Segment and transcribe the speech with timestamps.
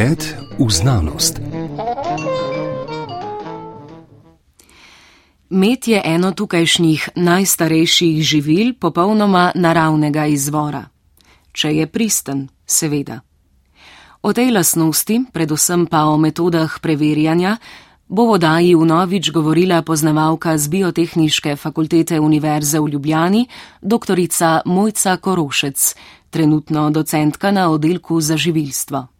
[0.00, 0.24] Pogled
[0.58, 1.40] v znanost.
[5.52, 10.88] Med je eno tukajšnjih najstarejših živil popolnoma naravnega izvora.
[11.52, 13.20] Če je pristen, seveda.
[14.24, 17.58] O tej lasnosti, predvsem pa o metodah preverjanja,
[18.08, 23.44] bo v odaji vnovič govorila poznavalka z Biotehniške fakultete Univerze v Ljubljani,
[23.84, 24.16] dr.
[24.64, 25.94] Mojca Korošec,
[26.32, 29.19] trenutno docentka na oddelku za živilstvo.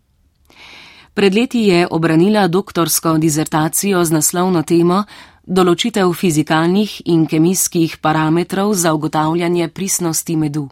[1.15, 5.05] Pred leti je obranila doktorsko dizertacijo z naslovno temo
[5.51, 10.69] Določitev fizikalnih in kemijskih parametrov za ugotavljanje prisnosti medu.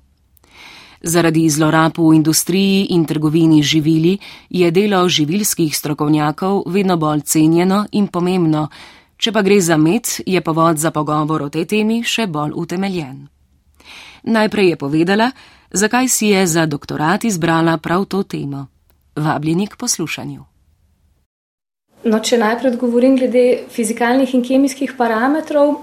[1.02, 4.19] Zaradi zlorab v industriji in trgovini živili
[4.51, 8.68] je delo živilskih strokovnjakov vedno bolj cenjeno in pomembno,
[9.16, 13.27] če pa gre za med, je povod za pogovor o tej temi še bolj utemeljen.
[14.23, 15.30] Najprej je povedala,
[15.73, 18.77] zakaj si je za doktorat izbrala prav to temo.
[19.19, 20.45] Vabljeni k poslušanju.
[22.05, 25.80] No, če najprej govorim glede fizikalnih in kemijskih parametrov,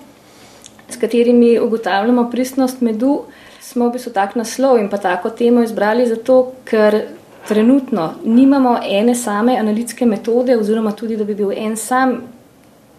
[0.89, 3.25] s katerimi ugotavljamo pristnost medu,
[3.59, 7.01] smo v bistvu tak naslov in pa tako temo izbrali zato, ker
[7.47, 12.15] trenutno nimamo ene same analitske metode oziroma tudi, da bi bil en sam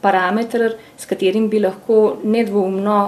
[0.00, 3.00] parameter, s katerim bi lahko nedvoumno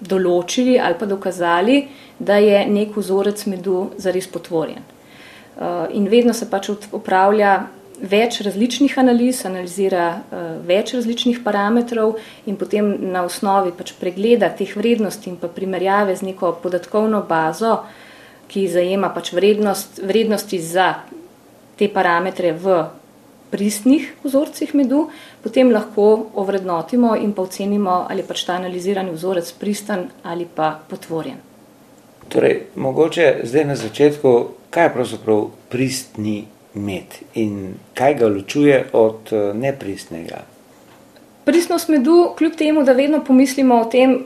[0.00, 1.78] določili ali pa dokazali,
[2.18, 4.95] da je nek vzorec medu zares potvorjen.
[5.56, 7.52] Uh, in vedno se pač upravlja
[7.96, 14.74] več različnih analiz, analizira uh, več različnih parametrov in potem na osnovi pač pregleda teh
[14.76, 17.78] vrednosti in pa primerjave z neko podatkovno bazo,
[18.52, 20.90] ki zajema pač vrednost, vrednosti za
[21.76, 22.76] te parametre v
[23.50, 25.06] pristnih vzorcih medu,
[25.42, 31.40] potem lahko ovrednotimo in pa ocenimo, ali pač ta analizirani vzorec pristen ali pa potvorjen.
[32.28, 34.30] Torej, mogoče zdaj na začetku,
[34.70, 36.44] kaj je pravzaprav pristni
[36.74, 40.44] med in kaj ga ločuje od eh, nepristnega.
[41.44, 44.16] Pristnost medu, kljub temu, da vedno pomislimo o tem,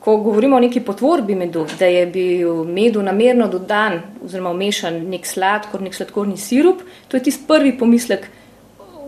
[0.00, 5.26] ko govorimo o neki potvorbi medu, da je bil medu namerno dodan oziroma vmešan nek
[5.26, 8.28] sladkor, nek sladkorni sirup, to je tisti prvi pomislek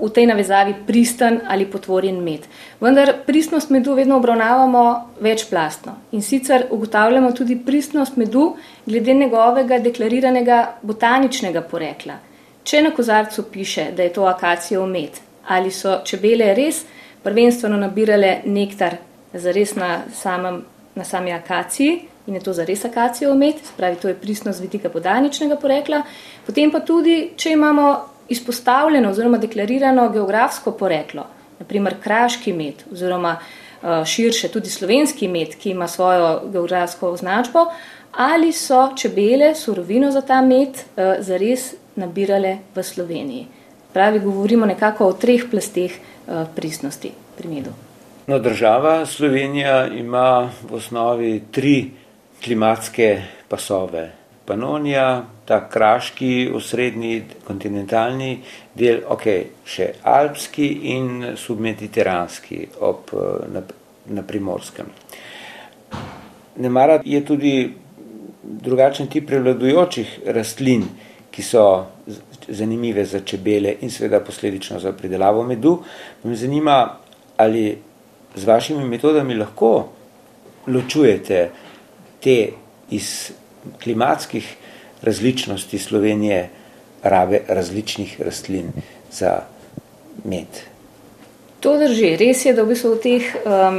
[0.01, 2.47] v tej navezavi pristen ali potvorjen med.
[2.81, 4.85] Vendar pristnost medu vedno obravnavamo
[5.21, 8.57] večplastno in sicer ugotavljamo tudi pristnost medu
[8.87, 12.15] glede njegovega deklariranega botaničnega porekla.
[12.65, 16.85] Če na kozarcu piše, da je to akacijev med, ali so čebele res
[17.23, 18.97] prvenstveno nabirale nektar
[19.35, 20.63] zares na, samem,
[20.95, 25.57] na sami akaciji in je to zares akacijev med, spravi to je pristnost vidika botaničnega
[25.57, 26.03] porekla,
[26.47, 27.89] potem pa tudi, če imamo
[28.29, 31.27] izpostavljeno oziroma deklarirano geografsko poreklo,
[31.59, 37.67] naprimer kraški med oziroma uh, širše tudi slovenski med, ki ima svojo geografsko označbo,
[38.13, 43.47] ali so čebele surovino za ta med uh, zares nabirale v Sloveniji.
[43.93, 47.71] Pravi, govorimo nekako o treh plasteh uh, pristnosti pri medu.
[48.27, 51.91] No, država Slovenija ima v osnovi tri
[52.45, 54.11] klimatske pasove.
[54.49, 58.31] Panonija, ta kraški, osrednji, kontinentalni
[58.75, 59.27] del, ok,
[59.69, 63.13] še alpski in submediteranski ob,
[63.53, 63.63] na,
[64.17, 64.89] na primorskem.
[66.65, 67.53] Nemara je tudi
[68.43, 70.87] drugačen tip prevladujočih rastlin,
[71.31, 71.65] ki so
[72.49, 75.77] zanimive za čebele in seveda posledično za pridelavo medu.
[76.25, 76.79] Me zanima,
[77.37, 77.79] ali
[78.35, 79.73] z vašimi metodami lahko
[80.67, 81.51] ločujete
[82.21, 82.39] te
[82.91, 83.31] iz
[83.83, 84.57] klimatskih
[85.03, 86.49] različnosti Slovenije
[87.03, 88.73] rabe različnih rastlin
[89.11, 89.41] za
[90.25, 90.47] med.
[91.61, 92.17] To drži.
[92.17, 93.79] Res je, da v bistvu v teh um,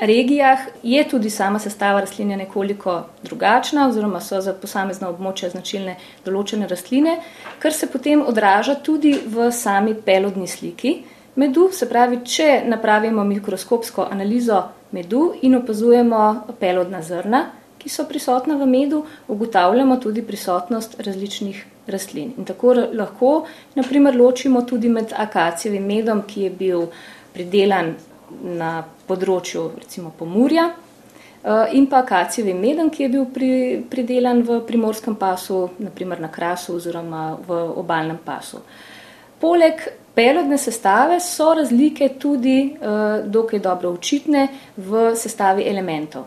[0.00, 6.68] regijah je tudi sama sestava rastline nekoliko drugačna, oziroma so za posamezna območja značilne določene
[6.68, 7.18] rastline,
[7.58, 10.98] kar se potem odraža tudi v sami pelodni sliki
[11.36, 11.70] medu.
[11.72, 17.44] Se pravi, če napravimo mikroskopsko analizo medu in opazujemo pelodna zrna,
[17.80, 22.34] ki so prisotna v medu, ugotavljamo tudi prisotnost različnih rastlin.
[22.38, 23.32] In tako lahko,
[23.74, 26.86] naprimer, ločimo tudi med akacijevim medom, ki je bil
[27.34, 27.94] pridelan
[28.42, 33.52] na področju recimo Pomurja eh, in pa akacijevim medem, ki je bil pri,
[33.90, 38.62] pridelan v primorskem pasu, naprimer na Krasu oziroma v obalnem pasu.
[39.40, 39.80] Poleg
[40.14, 46.26] pelodne sestave so razlike tudi uh, dokaj dobro očitne v sestavi elementov,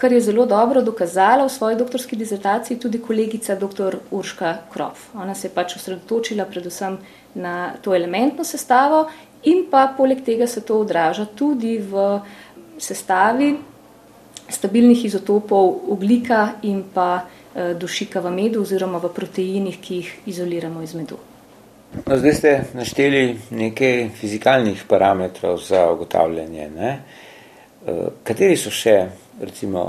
[0.00, 3.96] kar je zelo dobro dokazala v svoji doktorski dizertaciji tudi kolegica dr.
[4.10, 4.96] Urška Krov.
[5.14, 6.96] Ona se je pač osredotočila predvsem
[7.34, 9.06] na to elementno sestavo
[9.42, 12.20] In pa poleg tega se to odraža tudi v
[12.76, 13.54] sestavi
[14.48, 17.22] stabilnih izotopov oglika in pa
[17.54, 21.16] eh, dušika v medu oziroma v proteinih, ki jih izoliramo iz medu.
[22.04, 26.68] No, zdaj ste našteli nekaj fizikalnih parametrov za ugotavljanje.
[26.76, 26.90] Ne?
[26.90, 27.29] Eh,
[28.24, 28.96] kateri so še
[29.40, 29.84] recimo,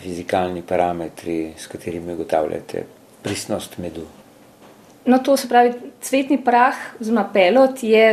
[0.00, 2.84] fizikalni parametri, s katerimi ugotavljate
[3.22, 4.06] pristnost medu?
[5.04, 8.06] No, to se pravi, cvetni prah, oziroma pelot, je,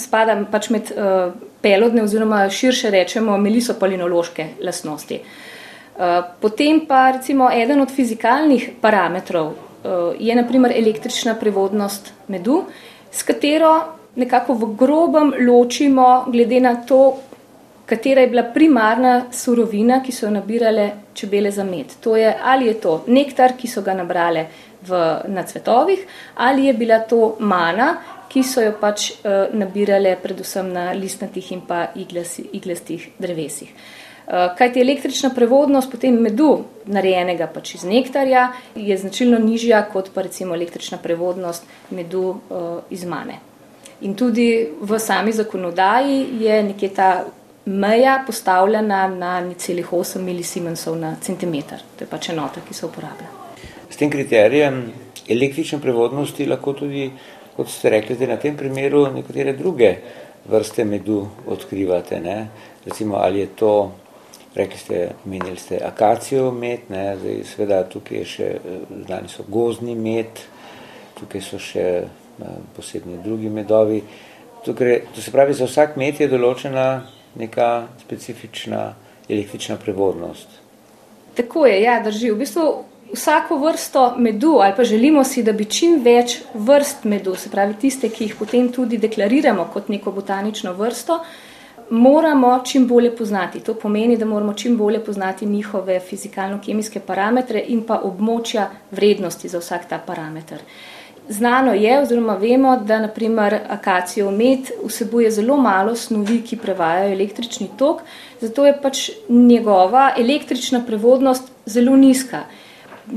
[0.00, 1.32] spada pač med uh,
[1.62, 5.20] pelodne, oziroma širše rečemo, melisopalinološke lastnosti.
[5.20, 12.64] Uh, potem pa recimo eden od fizikalnih parametrov uh, je naprimer električna prevodnost medu,
[13.12, 13.74] s katero
[14.16, 17.20] nekako v grobem ločimo, glede na to,
[17.90, 21.96] katera je bila primarna surovina, ki so jo nabirale čebele za med.
[22.04, 24.46] To je, ali je to nektar, ki so ga nabrale
[24.86, 26.06] v, na cvetovih,
[26.36, 27.94] ali je bila to mana,
[28.30, 33.72] ki so jo pač uh, nabirale predvsem na listnatih in pa iglasi, iglastih drevesih.
[34.30, 36.52] Uh, kajti električna prevodnost potem medu,
[36.86, 43.04] narejenega pač iz nektarja, je značilno nižja kot pa recimo električna prevodnost medu uh, iz
[43.04, 43.40] mane.
[44.06, 47.10] In tudi v sami zakonodaji je nekje ta
[47.66, 51.82] meja postavljena na necelih 8 milisiemensov na centimeter.
[51.96, 53.28] To je pač enota, ki se uporablja.
[53.90, 54.82] S tem kriterijem
[55.28, 57.10] električne prevodnosti lahko tudi,
[57.56, 59.94] kot ste rekli, na tem primeru nekatere druge
[60.48, 62.20] vrste medu odkrivate.
[62.20, 62.48] Ne?
[62.84, 63.92] Recimo, ali je to,
[64.54, 67.16] rekli ste, menili ste akacijo med, ne?
[67.20, 68.48] zdaj seveda tukaj je še,
[69.06, 70.40] znani so gozni med,
[71.20, 74.02] tukaj so še eh, posebni drugi medovi.
[74.64, 76.86] Tukaj, to se pravi, za vsak med je določena
[77.34, 78.94] neka specifična
[79.28, 80.48] električna prevodnost.
[81.34, 82.30] Tako je, ja, drži.
[82.30, 87.34] V bistvu vsako vrsto medu, ali pa želimo si, da bi čim več vrst medu,
[87.34, 91.20] se pravi tiste, ki jih potem tudi deklariramo kot neko botanično vrsto,
[91.90, 93.60] moramo čim bolje poznati.
[93.60, 99.58] To pomeni, da moramo čim bolje poznati njihove fizikalno-kemijske parametre in pa območja vrednosti za
[99.58, 100.62] vsak ta parameter.
[101.28, 107.68] Znano je, oziroma vemo, da naprimer akacijo med vsebuje zelo malo snovi, ki prevajajo električni
[107.78, 108.00] tok,
[108.40, 112.44] zato je pač njegova električna prevodnost zelo nizka.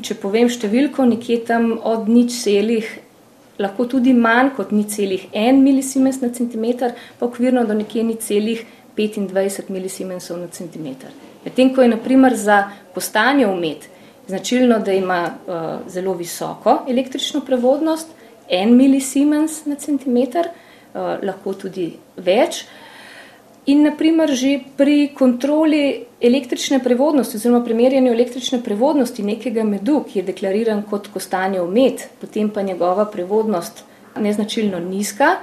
[0.01, 2.87] Če povem številko, nekje tam od nič celih,
[3.61, 8.29] lahko tudi manj kot nič celih en milisiemens na centimeter, pa okvirno do nekje nič
[8.29, 8.65] celih
[8.97, 11.09] 25 milisiemensov na centimeter.
[11.45, 13.89] Medtem ko je naprimer za postanje v med
[14.27, 15.53] značilno, da ima uh,
[15.91, 18.07] zelo visoko električno prevodnost,
[18.49, 22.65] en milisiemens na centimeter, uh, lahko tudi več.
[23.65, 30.25] In naprimer že pri kontroli električne prevodnosti oziroma primerjanju električne prevodnosti nekega medu, ki je
[30.27, 33.83] deklariran kot kostanjev med, potem pa njegova prevodnost
[34.19, 35.37] neznačilno nizka,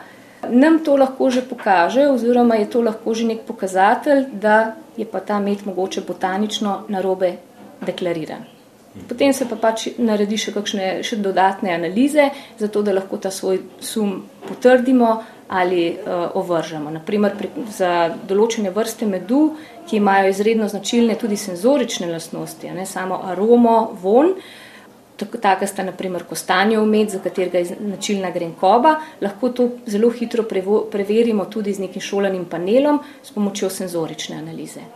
[0.49, 5.21] nam to lahko že pokaže oziroma je to lahko že nek pokazatelj, da je pa
[5.21, 7.37] ta med mogoče botanično narobe
[7.81, 8.60] deklariran.
[9.09, 12.25] Potem se pa pač naredi še kakšne še dodatne analize,
[12.59, 14.17] zato da lahko ta svoj sum
[14.49, 15.21] potrdimo
[15.51, 16.91] ali uh, ovržemo.
[16.95, 19.57] Naprimer, pri, za določene vrste medu,
[19.87, 24.35] ki imajo izredno značilne tudi senzorične lastnosti, ne samo aromo, von,
[25.27, 31.47] taka sta naprimer kostanjev med, za katerega je značilna grenkoba, lahko to zelo hitro preverimo
[31.51, 34.87] tudi z nekim šolanim panelom s pomočjo senzorične analize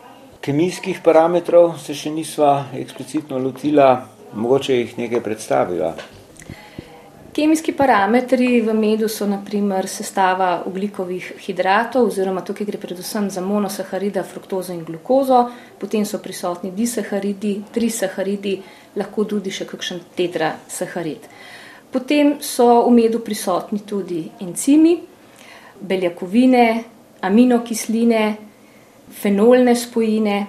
[0.44, 3.86] kemijskih parametrov se še nisva eksplicitno lotila,
[4.36, 5.94] mogoče jih nekaj predstavila.
[7.34, 14.22] Kemijski parametri v medu so naprimer sestava ugljikovih hidratov, oziroma tukaj gre predvsem za monosaharida,
[14.22, 15.40] fruktozo in glukozo,
[15.80, 18.54] potem so prisotni disaharidi, trisaharidi,
[19.00, 21.26] lahko tudi še kakšen tetrasaharid.
[21.90, 24.98] Potem so v medu prisotni tudi encimi,
[25.80, 26.66] beljakovine,
[27.24, 28.24] aminokisline,
[29.12, 30.46] fenolne spojine.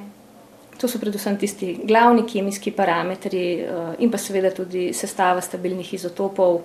[0.77, 6.59] To so predvsem tisti glavni kemijski parametri eh, in pa seveda tudi sestava stabilnih izotopov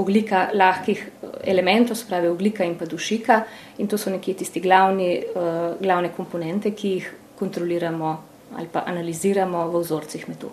[0.00, 3.42] oglika lahkih eh, elementov, spravi oglika in pa dušika.
[3.78, 8.16] In to so nekje tisti glavni, eh, glavne komponente, ki jih kontroliramo
[8.56, 10.48] ali pa analiziramo v vzorcih medu.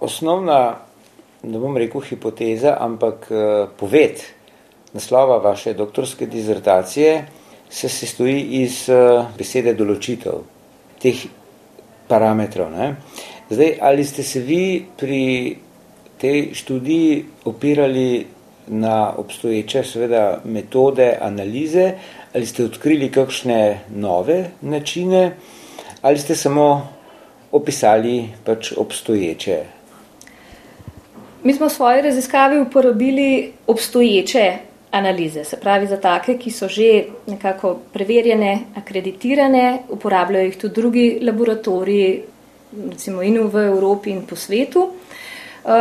[0.00, 0.76] Osnovna,
[1.42, 3.30] ne bom rekel hipoteza, ampak
[3.80, 4.20] poved
[4.92, 7.24] naslova vaše doktorske dizertacije
[7.70, 10.42] se sestoji iz uh, besede določitev
[11.02, 11.24] teh
[12.08, 12.70] parametrov.
[12.72, 12.94] Ne?
[13.50, 15.56] Zdaj, ali ste se vi pri
[16.20, 18.26] tej študiji opirali
[18.66, 21.92] na obstoječe seveda metode analize,
[22.34, 25.36] ali ste odkrili kakšne nove načine,
[26.02, 26.88] ali ste samo
[27.52, 29.58] opisali pač obstoječe?
[31.44, 34.52] Mi smo v svoji raziskavi uporabili obstoječe
[34.94, 41.06] analize, se pravi za take, ki so že nekako preverjene, akreditirane, uporabljajo jih tudi drugi
[41.22, 42.22] laboratoriji,
[42.90, 44.88] recimo in v Evropi in po svetu.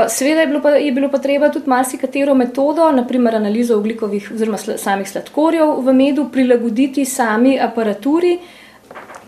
[0.10, 4.58] Seveda je bilo, pa, je bilo pa treba tudi marsikatero metodo, naprimer analizo oglikovih oziroma
[4.58, 8.38] samih sladkorjev v medu, prilagoditi sami aparaturi,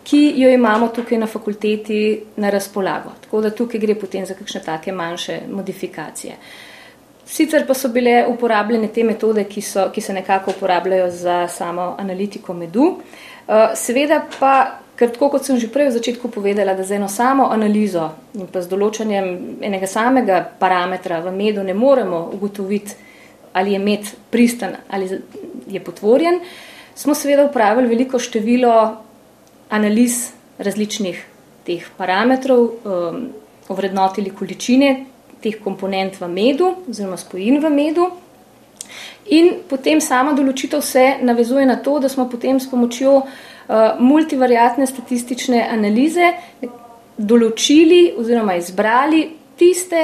[0.05, 1.99] ki jo imamo tukaj na fakulteti
[2.37, 3.11] na razpolago.
[3.21, 6.37] Tako da tukaj gre potem za kakšne take manjše modifikacije.
[7.25, 11.95] Sicer pa so bile uporabljene te metode, ki, so, ki se nekako uporabljajo za samo
[11.99, 12.99] analitiko medu.
[13.75, 14.55] Seveda pa
[14.95, 18.47] Ker tako kot sem že prej v začetku povedala, da z eno samo analizo in
[18.47, 22.95] pa z določanjem enega samega parametra v medu ne moremo ugotoviti,
[23.51, 25.19] ali je med pristan ali
[25.67, 26.39] je potvorjen,
[26.95, 28.71] smo seveda upravili veliko število
[29.75, 30.31] analiz
[30.63, 31.19] različnih
[31.67, 33.19] teh parametrov, um,
[33.67, 35.14] ovrednotili količine
[35.45, 38.09] teh komponent v medu oziroma spojin v medu.
[39.33, 43.29] In potem sama določitev se navezuje na to, da smo potem s pomočjo uh,
[43.65, 46.27] Eh, multivariatne statistične analize
[47.17, 49.23] določili oziroma izbrali
[49.57, 50.03] tiste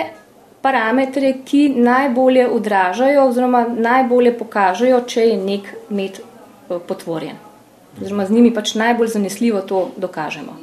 [0.66, 7.38] parametre, ki najbolje odražajo oziroma najbolje pokažejo, če je nek med eh, potvorjen.
[8.00, 10.58] Oziroma z njimi pač najbolj zanesljivo to dokažemo.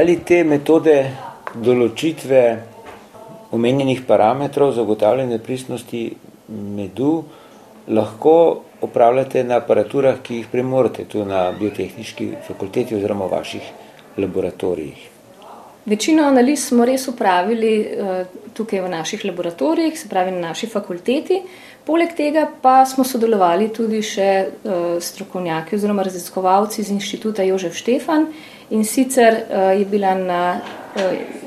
[0.00, 0.96] Ali te metode
[1.52, 2.42] določitve
[3.50, 6.12] omenjenih parametrov zagotavljanja pristnosti
[6.48, 7.24] medu
[7.88, 13.70] lahko opravljate na aparaturah, ki jih premorate tu na biotehnički fakulteti oziroma v vaših
[14.18, 15.08] laboratorijih?
[15.88, 21.40] Večino analiz smo res upravili uh, tukaj v naših laboratorijih, se pravi na naši fakulteti.
[21.84, 28.28] Poleg tega pa smo sodelovali tudi še uh, strokovnjaki oziroma raziskovalci iz inštituta Jožef Štefan
[28.70, 30.42] in sicer uh, je bila na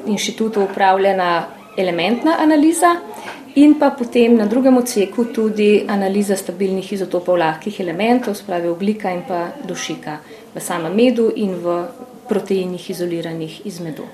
[0.08, 2.96] inštitutu upravljena elementna analiza
[3.56, 9.22] in pa potem na drugem odseku tudi analiza stabilnih izotopov lahkih elementov, spravi oglika in
[9.28, 10.18] pa dušika
[10.56, 11.84] v samem medu in v
[12.30, 14.08] proteinih izoliranih iz medu.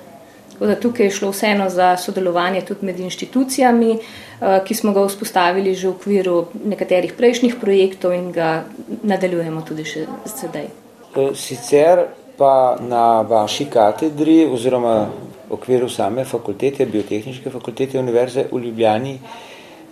[0.53, 5.05] Tako da tukaj je šlo vseeno za sodelovanje tudi med inštitucijami, eh, ki smo ga
[5.07, 8.63] vzpostavili že v okviru nekaterih prejšnjih projektov in ga
[9.03, 10.65] nadaljujemo tudi še sedaj.
[10.65, 12.05] Eh, sicer
[12.37, 15.07] pa na vaši katedri oziroma
[15.49, 19.19] okviru same fakultete, biotehničke fakultete Univerze v Ljubljani,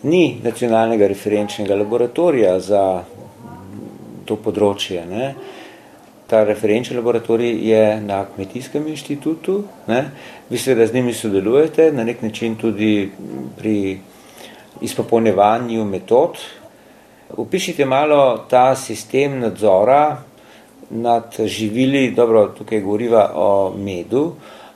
[0.03, 3.03] ni nacionalnega referenčnega laboratorija za
[4.25, 5.05] to področje.
[5.09, 5.29] Ne.
[6.25, 10.01] Ta referenčni laboratorij je na Kmetijskem inštitutu, ne.
[10.49, 13.09] vi seveda z njimi sodelujete, na nek način tudi
[13.57, 13.77] pri
[14.81, 16.41] izpopolnevanju metod.
[17.37, 20.17] Upišite malo ta sistem nadzora
[20.89, 24.35] nad živili, dobro, tukaj govoriva o medu,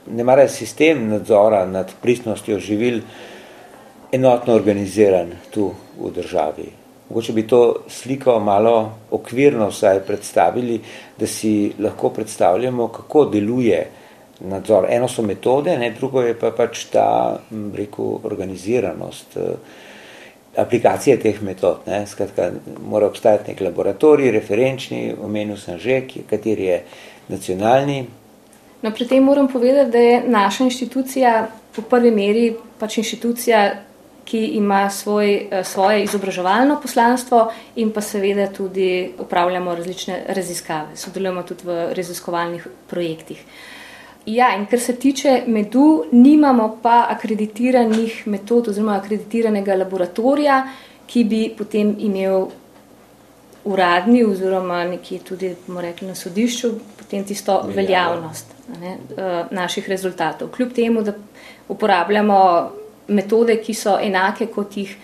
[0.09, 3.01] ne mara sistem nadzora nad pristnostjo živil
[4.11, 6.69] enotno organiziran tu v državi.
[7.09, 10.79] Mogoče bi to sliko malo okvirno vsaj predstavili,
[11.17, 13.87] da si lahko predstavljamo, kako deluje
[14.39, 14.85] nadzor.
[14.89, 17.39] Eno so metode, ne, drugo je pa pač ta,
[17.75, 19.49] rekel, organiziranost eh,
[20.61, 21.81] aplikacije teh metod.
[21.87, 22.05] Ne.
[22.07, 22.51] Skratka,
[22.85, 26.81] mora obstajati nek laboratorij, referenčni, omenil sem že, kateri je
[27.29, 28.05] nacionalni,
[28.81, 33.63] No, pri tem moram povedati, da je naša inštitucija v prvi meri pač inštitucija,
[34.29, 40.95] ki ima svoj, eh, svoje izobraževalno poslanstvo in pa seveda tudi upravljamo različne raziskave.
[40.95, 43.43] Sodelujemo tudi v raziskovalnih projektih.
[44.25, 50.67] Ja, in kar se tiče medu, nimamo pa akreditiranih metod oziroma akreditiranega laboratorija,
[51.07, 52.47] ki bi potem imel
[53.63, 60.49] uradni oziroma nekje tudi, bomo rekli, na sodišču, potem tisto veljavnost ne, eh, naših rezultatov.
[60.55, 61.13] Kljub temu, da
[61.67, 62.71] uporabljamo
[63.07, 64.95] metode, ki so enake, kot jih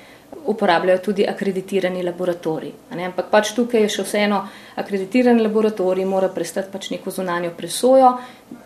[0.45, 2.73] uporabljajo tudi akreditirani laboratoriji.
[3.05, 4.43] Ampak pač tukaj je še vseeno
[4.75, 8.11] akreditiran laboratorij, mora prestati pač neko zunanjo presojo,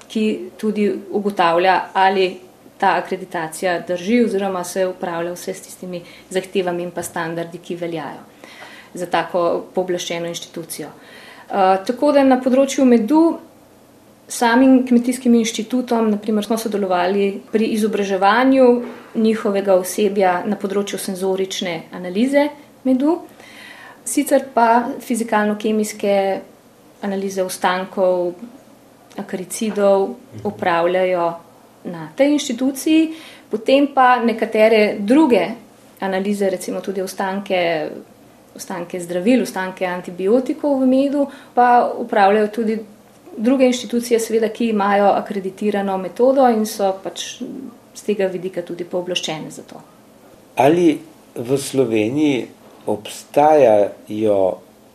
[0.08, 0.26] ki
[0.58, 2.40] tudi ugotavlja, ali
[2.80, 8.29] ta akreditacija drži oziroma se upravlja vse s tistimi zahtevami in pa standardi, ki veljajo
[8.94, 10.90] za tako pooblaščeno inštitucijo.
[11.50, 13.24] Uh, tako da na področju medu
[14.30, 18.68] samim kmetijskim inštitutom, naprimer, smo sodelovali pri izobraževanju
[19.16, 22.46] njihovega osebja na področju senzorične analize
[22.86, 23.18] medu,
[24.06, 24.68] sicer pa
[25.02, 26.16] fizikalno-kemijske
[27.02, 28.34] analize ostankov,
[29.18, 30.10] akaricidov
[30.44, 31.26] upravljajo
[31.90, 33.10] na tej inštituciji,
[33.50, 35.48] potem pa nekatere druge
[36.00, 37.90] analize, recimo tudi ostanke,
[38.60, 41.26] ostanke zdravil, ostanke antibiotikov v medu,
[41.56, 42.80] pa upravljajo tudi
[43.38, 47.40] druge inštitucije, seveda, ki imajo akreditirano metodo in so pač
[47.96, 49.82] z tega vidika tudi pooblaščene za to.
[50.60, 51.00] Ali
[51.36, 52.48] v Sloveniji
[52.90, 54.42] obstajajo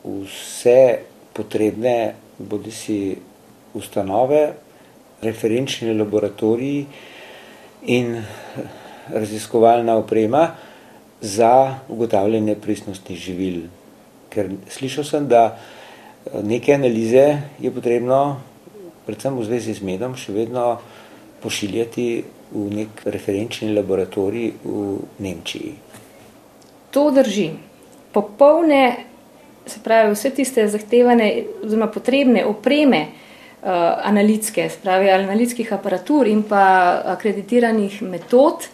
[0.04, 0.80] vse
[1.32, 1.96] potrebne,
[2.38, 2.98] bodi si
[3.74, 4.42] ustanove,
[5.24, 6.86] referenčni laboratoriji
[7.94, 8.18] in
[9.08, 10.48] raziskovalna oprema
[11.20, 13.62] za ugotavljanje pristnosti živil.
[14.28, 18.40] Ker slišal sem, da eh, neke analize je potrebno,
[19.06, 20.78] predvsem v zvezi z medom, še vedno
[21.42, 22.08] pošiljati
[22.54, 24.84] v nek referenčni laboratorij v
[25.18, 25.74] Nemčiji.
[26.94, 27.50] To drži.
[28.14, 28.96] Popolne,
[29.66, 31.28] se pravi, vse tiste zahtevane,
[31.64, 33.70] oziroma potrebne opreme, uh,
[34.06, 38.68] analitske, se pravi, analitskih aparatur in pa akreditiranih metod,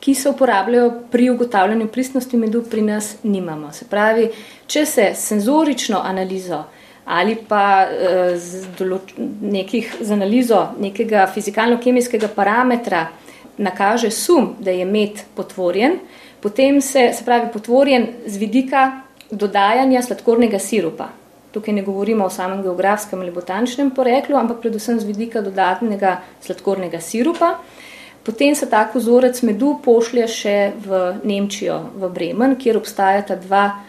[0.00, 3.72] ki se uporabljajo pri ugotavljanju pristnosti medu, pri nas nimamo.
[3.72, 4.28] Se pravi,
[4.66, 6.64] če se senzorično analizo
[7.06, 13.04] ali pa uh, z, določ, nekih, z analizo nekega fizikalno-kemijskega parametra
[13.56, 16.00] nakaže sum, da je med potvorjen,
[16.42, 18.88] potem se, se pravi, potvorjen z vidika
[19.30, 21.08] dodajanja sladkornega sirupa.
[21.54, 27.00] Tukaj ne govorimo o samem geografskem ali botaničnem poreklu, ampak predvsem z vidika dodatnega sladkornega
[27.00, 27.54] sirupa.
[28.26, 33.84] Potem se tak vzorec medu pošlje še v Nemčijo, v Bremen, kjer obstajata dva uh,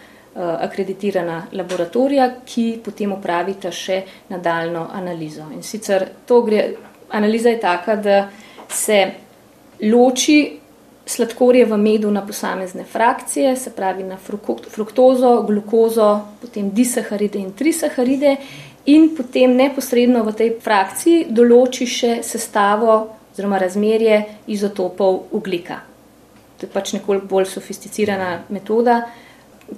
[0.62, 5.48] akreditirana laboratorija, ki potem upravita še nadaljno analizo.
[5.50, 6.68] In sicer to gre,
[7.10, 8.20] analiza je taka, da
[8.70, 9.00] se
[9.82, 10.38] loči
[11.08, 14.16] sladkorje v medu na posamezne frakcije, se pravi na
[14.70, 16.08] fruktozo, glukozo,
[16.40, 18.36] potem disaharide in trisaharide
[18.86, 25.80] in potem neposredno v tej frakciji določi še sestavo oziroma razmerje izotopov oglika.
[26.58, 29.04] To je pač nekoliko bolj sofisticirana metoda,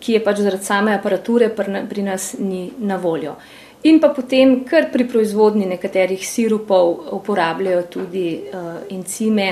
[0.00, 3.35] ki je pač zaradi same aparature pri nas ni na voljo.
[3.85, 9.49] In pa potem, ker pri proizvodni nekaterih sirupov uporabljajo tudi uh, encime,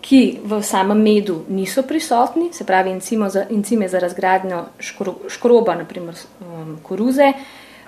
[0.00, 2.96] ki v samem medu niso prisotni, se pravi
[3.28, 7.32] za, encime za razgradnjo škro, škroba, naprimer um, koruze,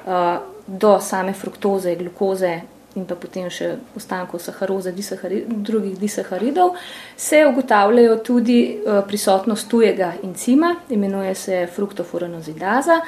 [0.04, 2.60] uh, do same fruktoze, glukoze
[2.96, 6.76] in pa potem še ostankov saharoze, disahari, drugih disaharidov,
[7.16, 13.00] se ugotavljajo tudi uh, prisotnost tujega encima, imenuje se fruktofuranozidaza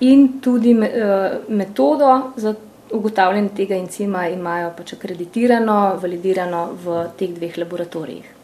[0.00, 2.54] in tudi me, uh, metodo za
[2.92, 8.34] ugotavljanje tega encima imajo pač akreditirano, validirano v teh dveh laboratorijih.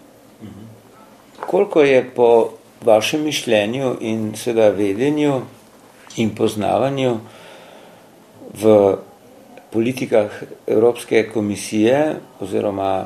[1.47, 2.29] Koliko je po
[2.85, 5.41] vašem mišljenju in seveda vedenju
[6.17, 7.19] in poznavanju
[8.63, 8.97] v
[9.77, 10.31] politikah
[10.67, 13.05] Evropske komisije oziroma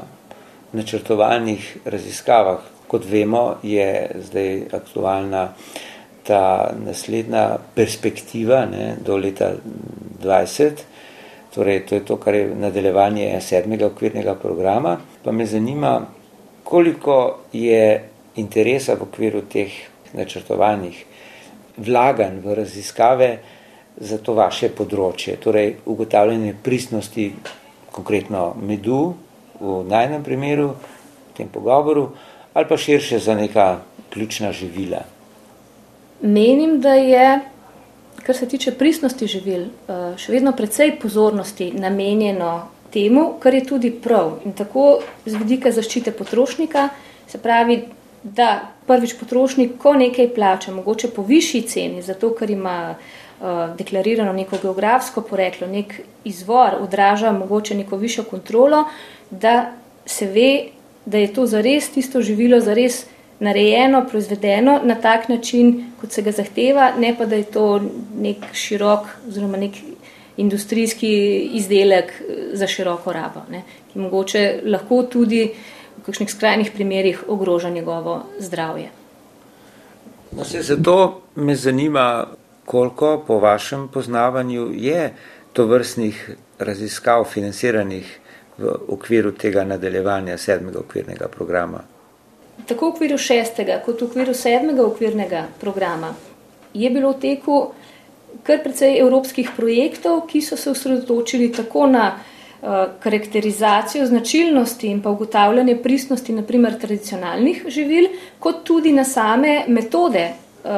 [0.73, 5.49] načrtovanih raziskavah, kot vemo, je zdaj aktualna
[6.23, 9.51] ta naslednja perspektiva ne, do leta
[10.23, 10.85] 2020,
[11.55, 16.07] torej to je to, kar je nadaljevanje sedmega okvirnega programa, pa me zanima,
[16.65, 18.05] koliko je
[18.37, 19.75] interesa v okviru teh
[20.15, 21.03] načrtovanih
[21.83, 23.39] vlaganj v raziskave
[24.01, 27.29] za to vaše področje, torej ugotavljanje pristnosti,
[27.93, 29.15] konkretno medu
[29.61, 32.09] v najnem primeru, v tem pogovoru,
[32.57, 35.05] ali pa širše za neka ključna živila.
[36.23, 37.41] Menim, da je,
[38.25, 43.93] kar se tiče pristnosti živil, eh, še vedno precej pozornosti namenjeno temu, kar je tudi
[43.93, 44.41] prav.
[44.45, 46.89] In tako z vidika zaščite potrošnika,
[47.29, 47.83] se pravi,
[48.23, 53.21] da prvič potrošnik, ko nekaj plača, mogoče po višji ceni, zato ker ima uh,
[53.79, 58.85] deklarirano neko geografsko poreklo, nek izvor, odraža mogoče neko višjo kontrolo,
[59.31, 59.73] da
[60.07, 60.65] se ve,
[61.07, 63.07] da je to zares tisto živilo, zares
[63.41, 67.81] narejeno, proizvedeno na tak način, kot se ga zahteva, ne pa da je to
[68.21, 69.73] nek širok oziroma nek
[70.37, 72.13] industrijski izdelek
[72.53, 75.47] za široko rabo, ne, ki mogoče lahko tudi
[75.97, 78.91] v kakšnih skrajnih primerjih ogroža njegovo zdravje.
[80.33, 82.27] No, se, zato me zanima,
[82.65, 85.13] koliko po vašem poznavanju je
[85.53, 88.19] to vrstnih raziskav financiranih
[88.59, 91.81] v okviru tega nadaljevanja sedmega okvirnega programa.
[92.67, 96.15] Tako v okviru šestega kot v okviru sedmega okvirnega programa
[96.75, 97.61] je bilo v teku
[98.43, 102.21] kar precej evropskih projektov, ki so se osredotočili tako na
[102.63, 110.19] Eh, karakterizacijo značilnosti in pa ugotavljanje pristnosti naprimer tradicionalnih živil, kot tudi na same metode,
[110.65, 110.71] eh,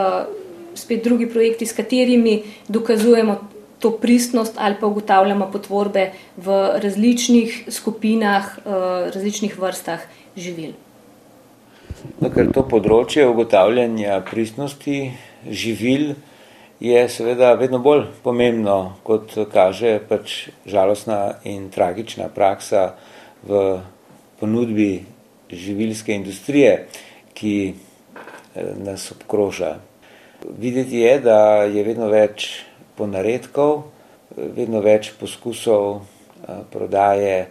[0.75, 3.39] spet drugi projekti, s katerimi dokazujemo
[3.83, 10.01] to pristnost ali pa ugotavljamo potvorbe v različnih skupinah, eh, različnih vrstah
[10.37, 10.73] živil.
[12.21, 15.13] No, ker to področje ugotavljanja pristnosti
[15.47, 16.15] živil
[16.83, 22.95] je seveda vedno bolj pomembno, kot kaže pač žalostna in tragična praksa
[23.47, 23.81] v
[24.41, 25.05] ponudbi
[25.51, 26.87] živilske industrije,
[27.35, 29.77] ki eh, nas obkroža.
[30.59, 32.65] Videti je, da je vedno več
[32.99, 33.83] ponaredkov,
[34.37, 37.49] vedno več poskusov eh, prodaje eh,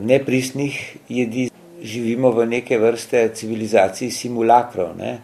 [0.00, 1.50] nepristnih jedi
[1.82, 5.18] živimo v neke vrste civilizaciji simulakrov, ne?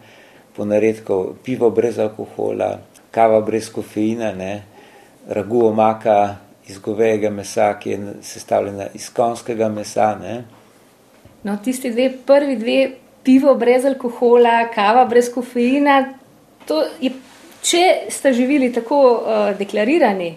[0.55, 2.77] po naredku pivo brez alkohola,
[3.11, 4.63] kava brez kofeina, ne?
[5.27, 6.37] ragu omaka
[6.69, 10.13] iz govejega mesa, ki je sestavljena iz konskega mesa.
[10.21, 10.43] Ne?
[11.43, 12.77] No, tisti dve, prvi dve,
[13.23, 16.13] pivo brez alkohola, kava brez kofeina,
[16.67, 17.11] to je,
[17.63, 20.33] če ste živeli tako uh, deklarirani,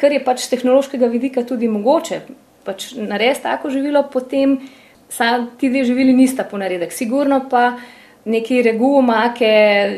[0.00, 2.20] kar je pač z tehnološkega vidika tudi mogoče,
[2.66, 4.58] pač narediti tako živilo, potem
[5.08, 6.92] sam, ti dve živili nista ponaredek.
[6.92, 7.76] Sigurno pa
[8.26, 9.52] neki regu omake,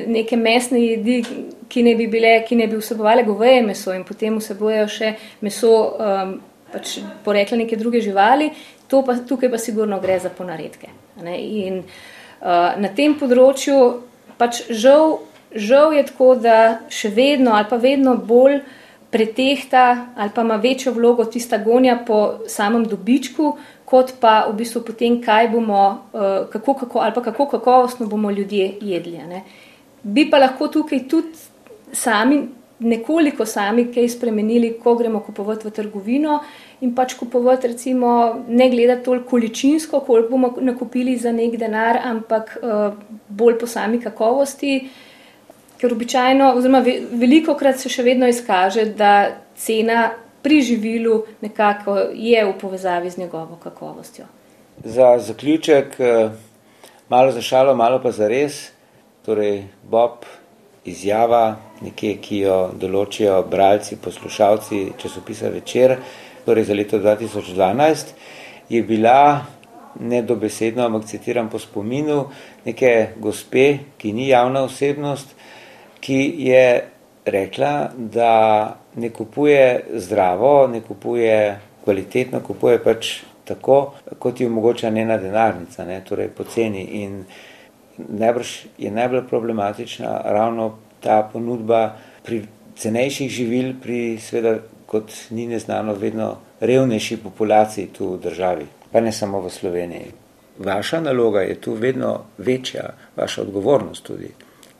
[0.06, 1.22] neke mesne jedi,
[1.68, 5.12] ki ne bi bile, ki ne bi vsebovali goveje meso in potem vsebojajo še
[5.44, 6.34] meso, um,
[6.72, 8.50] pač porekla neke druge živali,
[8.88, 10.92] to pa tukaj pa sigurno gre za ponaredke.
[11.24, 11.38] Ne?
[11.64, 13.78] In uh, na tem področju
[14.38, 15.18] pač žal,
[15.54, 18.60] žal je tako, da še vedno ali pa vedno bolj
[19.10, 24.82] pretehta ali pa ima večjo vlogo tista gonja po samem dobičku, kot pa v bistvu
[24.84, 29.18] potem, kaj bomo, eh, kako, kako, ali pa kako kakovostno bomo ljudje jedli.
[29.28, 29.42] Ne.
[30.02, 31.32] Bi pa lahko tukaj tudi
[31.92, 32.42] sami,
[32.78, 36.40] nekoliko sami, kaj spremenili, ko gremo kupovati v trgovino
[36.80, 42.58] in pač kupovati, recimo, ne gledati toliko količinsko, koliko bomo nakupili za nek denar, ampak
[42.62, 42.94] uh,
[43.28, 44.88] bolj po sami kakovosti.
[45.78, 46.80] Ker običajno, oziroma
[47.20, 49.12] veliko krat se še vedno izkaže, da
[49.56, 50.10] cena
[50.42, 54.24] pri živilu nekako je v povezavi z njegovo kakovostjo.
[54.84, 56.30] Za zaključek, eh,
[57.08, 58.70] malo za šalo, malo pa za res,
[59.26, 60.24] torej Bob
[60.84, 65.96] izjava, nekje, ki jo določijo bralci, poslušalci časopisa večer,
[66.44, 68.14] torej za leto 2012,
[68.68, 69.46] je bila
[70.00, 72.28] nedobesedno, ampak citiram po spominu,
[72.64, 75.34] neke gospe, ki ni javna osebnost,
[76.00, 76.84] ki je
[77.24, 85.16] rekla, da ne kupuje zdravo, ne kupuje kvalitetno, kupuje pač tako, kot je omogoča njena
[85.16, 86.82] denarnica, ne, torej poceni.
[87.02, 87.24] In
[87.98, 92.42] najbrž je najbolj problematična ravno ta ponudba pri
[92.76, 99.12] cenejših živil, pri sveda, kot ni neznano, vedno revnejši populaciji tu v državi, pa ne
[99.12, 100.12] samo v Sloveniji.
[100.58, 104.30] Vaša naloga je tu vedno večja, vaša odgovornost tudi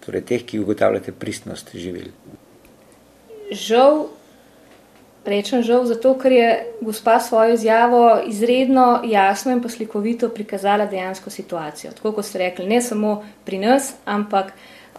[0.09, 2.09] torej teh, ki ugotavljate pristnost živil?
[3.53, 4.07] Žal,
[5.29, 6.49] rečem žal, zato ker je
[6.81, 11.93] gospa svojo izjavo izredno jasno in poslikovito prikazala dejansko situacijo.
[11.97, 14.53] Tako kot ste rekli, ne samo pri nas, ampak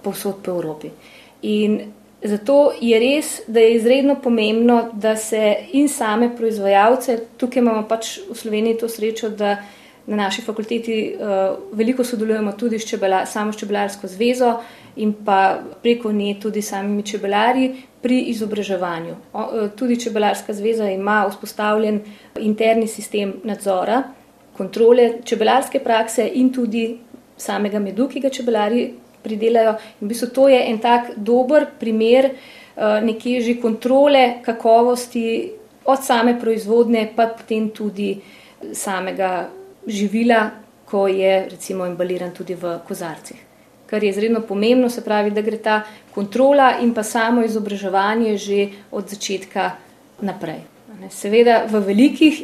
[0.03, 0.93] povsod po Evropi.
[1.41, 1.79] In
[2.23, 8.19] zato je res, da je izredno pomembno, da se in same proizvajalce, tukaj imamo pač
[8.29, 9.57] v Sloveniji to srečo, da
[10.09, 14.55] na naši fakulteti uh, veliko sodelujemo tudi s čebela, samo čebelarsko zvezo
[14.95, 17.71] in pa preko nje tudi samimi čebelari
[18.01, 19.15] pri izobraževanju.
[19.33, 22.01] Uh, tudi čebelarska zveza ima vzpostavljen
[22.39, 24.03] interni sistem nadzora,
[24.57, 26.97] kontrole čebelarske prakse in tudi
[27.37, 29.75] samega medu, ki ga čebelari pridelajo.
[30.01, 35.51] In v bistvu to je en tak dober primer uh, nekje že kontrole kakovosti
[35.85, 38.21] od same proizvodne, pa potem tudi
[38.73, 39.49] samega
[39.87, 40.49] živila,
[40.85, 43.48] ko je recimo embaliran tudi v kozarcih.
[43.89, 45.81] Kar je izredno pomembno, se pravi, da gre ta
[46.13, 49.71] kontrola in pa samo izobraževanje že od začetka
[50.21, 50.61] naprej.
[51.09, 52.41] Seveda v velikih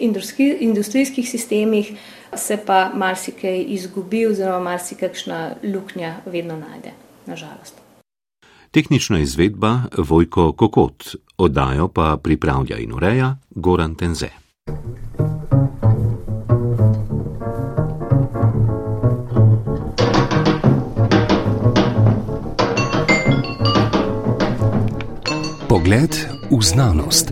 [0.60, 1.92] industrijskih sistemih
[2.36, 6.92] se pa marsikaj izgubi oziroma marsikakšna luknja vedno najde,
[7.26, 7.82] nažalost.
[8.72, 14.30] Tehnična izvedba Vojko Kokot, oddajo pa pripravlja in ureja Goran Tenze.
[25.86, 27.30] Pogled v znanost.